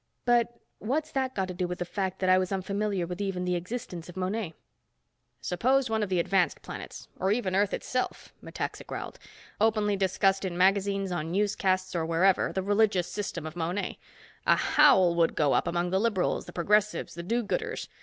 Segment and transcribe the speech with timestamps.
[0.25, 3.45] "But what's that got to do with the fact that I was unfamiliar with even
[3.45, 4.55] the existence of Monet?"
[5.41, 9.19] "Suppose one of the advanced planets, or even Earth itself," Metaxa growled,
[9.59, 13.99] "openly discussed in magazines, on newscasts, or wherever, the religious system of Monet.
[14.47, 17.87] A howl would go up among the liberals, the progressives, the do gooders.